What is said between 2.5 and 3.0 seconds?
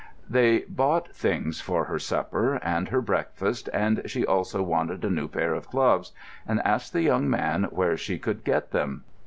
and